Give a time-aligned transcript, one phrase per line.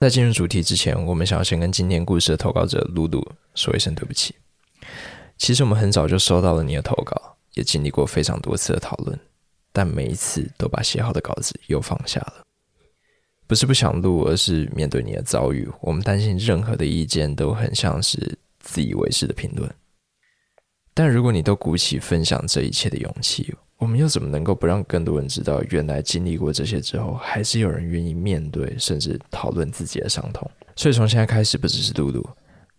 [0.00, 4.34] 在进入主题之前，我们想要先跟今天故事的投稿者露露说一声对不起。
[5.38, 9.18] 其实我们很早就收到了你的投稿，也经历过非常多次的讨论，
[9.72, 12.42] 但每一次都把写好的稿子又放下了。
[13.46, 19.72] 不是不想录，而是面对你的遭遇，我们担心任何的意见都很像是自以为是的评论。
[20.92, 23.54] 但如果你都鼓起分享这一切的勇气，
[23.84, 30.50] 我们又怎么能够不让更多人知道，原来经历过这些之后，还是有人愿意面对，甚至讨论自己的伤痛？
[30.74, 32.26] 所以从现在开始，不只是露露，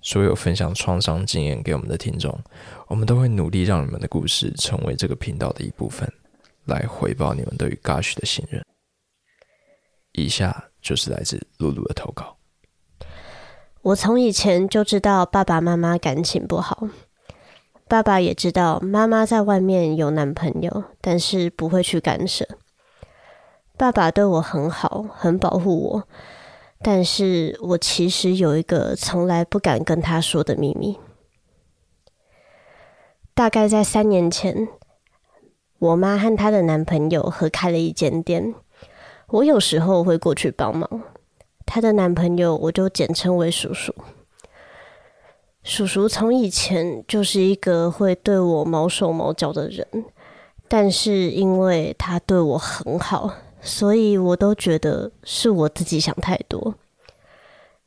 [0.00, 2.34] 所有分享创伤经验给我们的听众，
[2.88, 6.10] 我们都会努力让你们的故事成为这个频道的一部分，
[6.64, 8.64] 来回报你们对于 Gush 的信任。
[10.12, 12.34] 以下就是来自露露的投稿。
[13.82, 16.88] 我从以前就知道爸爸妈妈感情不好，
[17.86, 22.46] 爸爸也知道妈妈在外面有男朋友，但是不会去干涉。
[23.76, 26.08] 爸爸对我很好，很保护我，
[26.80, 30.98] 但是我其实有一个从来不敢跟他说的秘密。
[33.34, 34.68] 大概在三年前，
[35.78, 38.54] 我妈和她的男朋友合开了一间店。
[39.28, 40.88] 我有时候会过去帮忙，
[41.66, 43.92] 她的男朋友我就简称为叔叔。
[45.64, 49.86] 叔叔从以前就是一个会对我毛手毛脚的人，
[50.68, 56.74] 但是因为他对我很好，所以我都觉得是我自己想太多。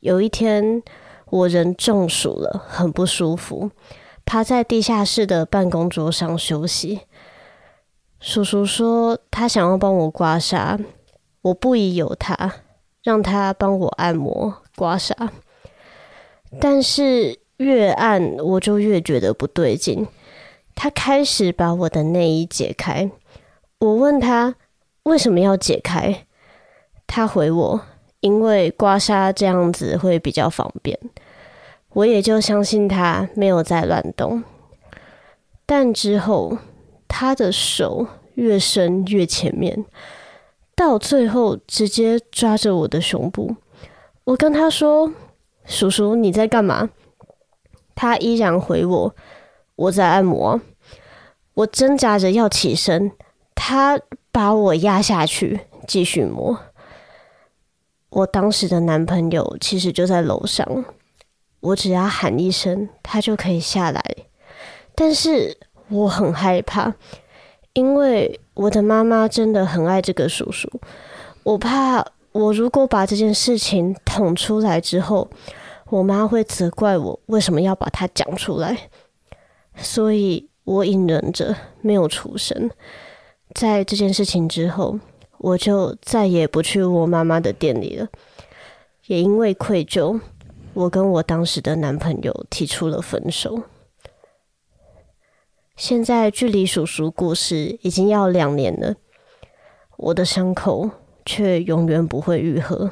[0.00, 0.82] 有一天，
[1.30, 3.70] 我人中暑了，很不舒服，
[4.26, 7.00] 趴在地下室的办公桌上休息。
[8.20, 10.84] 叔叔说他想要帮我刮痧。
[11.40, 12.52] 我不疑有他，
[13.02, 15.30] 让他帮我按摩刮痧，
[16.60, 20.06] 但是越按我就越觉得不对劲。
[20.74, 23.10] 他开始把我的内衣解开，
[23.78, 24.54] 我问他
[25.04, 26.26] 为什么要解开，
[27.06, 27.80] 他回我
[28.20, 30.98] 因为刮痧这样子会比较方便。
[31.94, 34.42] 我也就相信他，没有再乱动。
[35.64, 36.58] 但之后
[37.06, 39.84] 他的手越伸越前面。
[40.74, 43.54] 到最后，直接抓着我的胸部。
[44.24, 45.12] 我跟他说
[45.66, 46.88] ：“叔叔，你在干嘛？”
[47.94, 49.14] 他依然回我
[49.76, 50.60] ：“我在按摩。”
[51.54, 53.12] 我挣扎着要起身，
[53.54, 56.58] 他把我压下去，继续摸。
[58.10, 60.84] 我当时的男朋友其实就在楼上，
[61.60, 64.02] 我只要喊一声，他就可以下来。
[64.94, 66.94] 但是我很害怕，
[67.72, 68.38] 因为。
[68.54, 70.70] 我的妈妈真的很爱这个叔叔，
[71.42, 75.26] 我怕我如果把这件事情捅出来之后，
[75.92, 78.88] 我妈会责怪我为什么要把它讲出来，
[79.76, 82.70] 所以我隐忍着没有出声。
[83.54, 84.98] 在这件事情之后，
[85.36, 88.08] 我就再也不去我妈妈的店里了，
[89.04, 90.18] 也因为愧疚，
[90.72, 93.64] 我跟我当时的男朋友提出了分手。
[95.76, 98.94] 现在距离叔叔过世已经要两年了，
[99.98, 100.88] 我的伤口
[101.26, 102.90] 却永远不会愈合。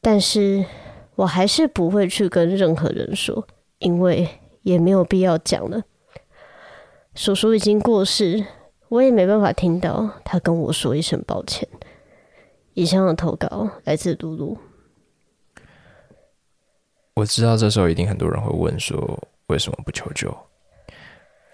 [0.00, 0.64] 但是
[1.22, 3.46] 我还是不会去跟任何人说，
[3.78, 4.28] 因为
[4.62, 5.84] 也没有必要讲了。
[7.14, 8.44] 叔叔已经过世，
[8.88, 11.68] 我也没办法听到他跟我说一声抱歉。
[12.74, 14.58] 以上的投稿来自露露。
[17.14, 20.36] 我知道这时候一定很多人会问说，为什么不求救？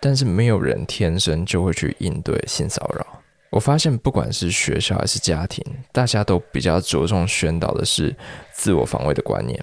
[0.01, 3.18] 但是没有人天生就会去应对性骚扰。
[3.50, 8.14] 我发现，不管是学校还是家庭，大家都比较着重宣导的是
[8.53, 9.59] 自我防卫的观念。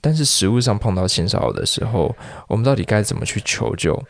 [0.00, 2.14] 但是实物上碰到性骚扰的时候，
[2.48, 4.00] 我们到底该怎么去求救？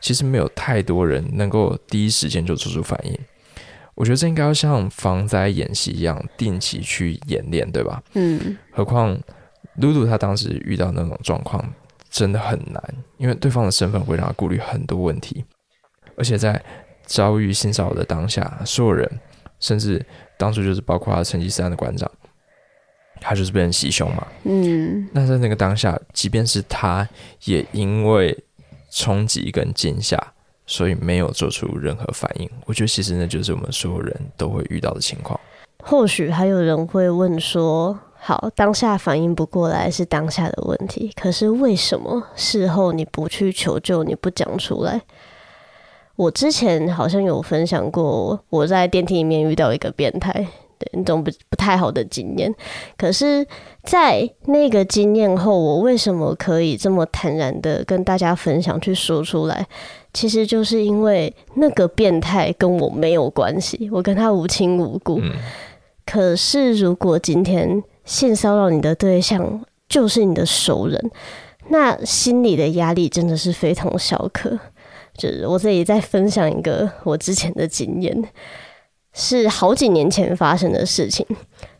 [0.00, 3.18] 其实没有太多人能够第一时间就做出反应。
[3.94, 8.02] 我觉得这应该要像防灾演习一样，定期去演练，对吧？
[8.14, 8.56] 嗯。
[8.70, 9.18] 何况
[9.76, 11.64] 露露她当时遇到那种状况。
[12.08, 12.82] 真的很难，
[13.18, 15.44] 因为对方的身份会让她顾虑很多问题，
[16.16, 16.62] 而且在
[17.06, 19.10] 遭遇性骚扰的当下，所有人，
[19.58, 20.04] 甚至
[20.36, 22.10] 当初就是包括他成吉思汗的馆长，
[23.20, 24.26] 他就是被人袭胸嘛。
[24.44, 27.08] 嗯，那在那个当下，即便是他，
[27.44, 28.36] 也因为
[28.90, 30.20] 冲击跟惊吓，
[30.66, 32.50] 所以没有做出任何反应。
[32.66, 35.40] 我觉得其实那就是我们所有人都会遇到的情况。
[35.78, 37.98] 或许还有人会问说。
[38.18, 45.00] 好，当下反应不过来是当下的问题，可是为什么事后你不去求救，你不讲出来？
[46.16, 50.32] 我之前好像有分享过，我在电梯里面遇到一个变态，
[50.78, 52.52] 对那种不不太好的经验。
[52.96, 53.46] 可是，
[53.84, 59.66] 在那个经验后，我为什么可以这么坦然的跟大家分享，去说出来？
[60.14, 65.20] 其实就是因为那个变态跟我没有关系，我跟他无亲无故。
[66.06, 71.10] 可是如果今天，性骚扰你的对象就是你的熟人，
[71.68, 74.58] 那心里的压力真的是非同小可。
[75.16, 78.24] 就是我这里再分享一个我之前的经验，
[79.12, 81.26] 是好几年前发生的事情，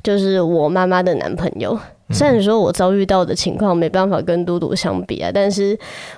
[0.02, 1.78] 就是我妈妈的男朋友。
[2.10, 5.76] 虽然说我遭遇到的情况没办法跟嘟嘟相比啊，但是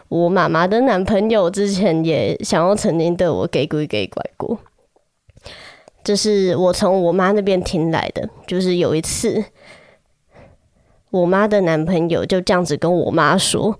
[0.08, 4.58] 我妈妈的男朋友之前也想要曾经对我给鬼给拐过。
[6.04, 9.42] 这是我从我妈那边听来的，就是有一次，
[11.10, 13.78] 我妈的男朋友就这样子跟我妈说：“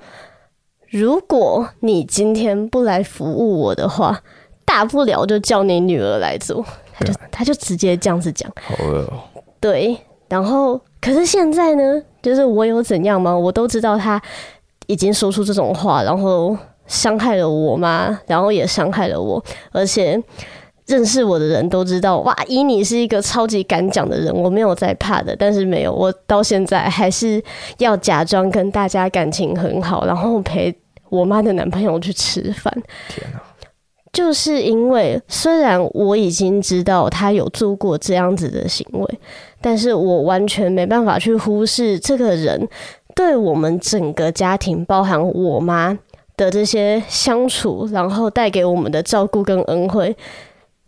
[0.91, 4.23] 如果你今天不来服务我的话，
[4.65, 6.65] 大不了就叫你女儿来做。”
[6.99, 9.23] 他就他就直接这样子讲，好饿哦。
[9.61, 9.97] 对，
[10.29, 10.81] 然后。
[11.01, 13.33] 可是现在呢，就是我有怎样吗？
[13.35, 14.21] 我都知道他
[14.89, 16.57] 已经说出这种话，然后
[16.89, 20.21] 伤害了我妈，然后也伤害了我，而且
[20.89, 25.37] 认识我的人都知道，哇，以你是一个超级敢讲的人，我没有在怕的。
[25.37, 27.41] 但是没有，我到现在还是
[27.79, 30.77] 要假装跟大家感情很好，然后陪
[31.09, 32.73] 我妈的男朋友去吃饭。
[33.09, 33.41] 天哪！
[34.11, 39.21] 就是因为虽然我已经知道他有做过这样子的行为。
[39.61, 42.69] 但是我完全没办法去忽视这个人
[43.17, 45.99] 对我们整个家庭，包含我妈
[46.37, 50.17] 的这些相处，然后带给我们的照顾跟恩惠，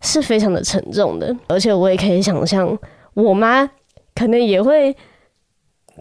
[0.01, 1.35] 是非常的沉重的。
[1.47, 2.77] 而且我也可以想象，
[3.13, 3.69] 我妈
[4.13, 4.95] 可能也会，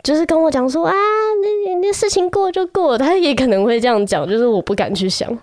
[0.03, 5.39] 就是跟我讲说啊，那那事情过就过，她也可能会这样讲，就是我不敢去想。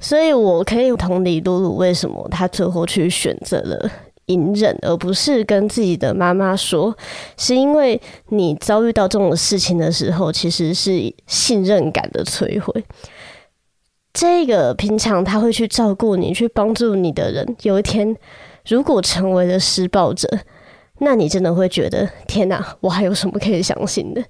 [0.00, 3.90] 所以我可以同理露露为什么她最后去选择了。
[4.28, 6.96] 隐忍，而不是跟自己的妈妈说，
[7.36, 8.00] 是因为
[8.30, 12.82] 你遭遇到这种事情的时候，其实是信任感的摧毁。
[14.14, 18.16] 这个平常他会去照顾你、去帮助你的人，有一天
[18.64, 20.28] 如果成为了施暴者，
[21.00, 24.24] 那你真的会觉得天哪，我还有什么可以相信的？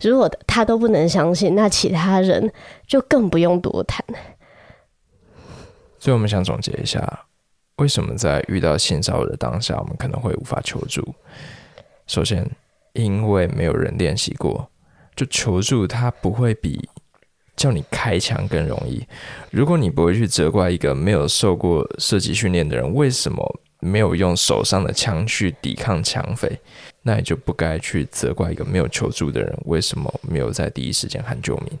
[0.00, 2.52] 如果他都不能相信，那其他人
[2.86, 4.04] 就更不用多谈。
[5.98, 7.26] 所以，我们想总结一下。
[7.78, 11.02] 为什么在遇到性骚扰的当下，我们可能会无法求助？
[12.06, 12.48] 首先，
[12.92, 14.70] 因为没有人练习过，
[15.16, 16.88] 就求助他不会比
[17.56, 19.06] 叫你开枪更容易。
[19.50, 26.58] 如果你不会去责怪一个没有受过射击训练的人为什么没有用手上的枪去抵抗抢匪，
[27.02, 31.78] 那你就不该去责怪一个没有求助的人为什么没有在第一时间喊救命。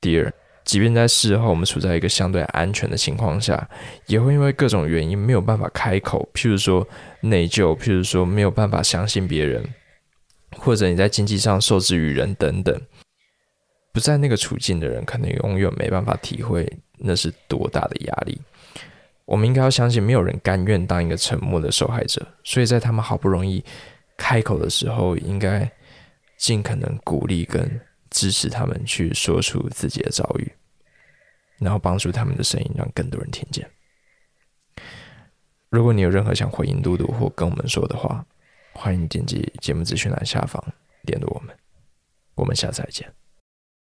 [0.00, 0.32] 第二。
[0.64, 3.70] 即便在事后，我们处在一个相对安全的情况下，
[4.06, 6.84] 也会因为各种原因没有办法开口，譬如说
[7.20, 9.64] 内疚，譬如说没有办法相信别人，
[10.58, 12.80] 或者你在经济上受制于人等等。
[13.96, 18.38] 不在那个处境的人，可能永远没办法体会那是多大的压力。
[19.24, 23.64] 我们应该要相信，没有人甘愿当一个沉默的受害者，所以在他们好不容易
[24.18, 25.66] 开口的时候，应该
[26.36, 27.80] 尽可能鼓励跟。
[28.08, 30.50] 支持他们去说出自己的遭遇，
[31.58, 33.68] 然后帮助他们的声音让更多人听见。
[35.68, 38.24] 如果你有任何想回应嘟嘟或跟我们说的话，
[38.72, 40.64] 欢迎点击节目资讯栏下方
[41.02, 41.54] 联络我们。
[42.36, 43.25] 我们下次再见。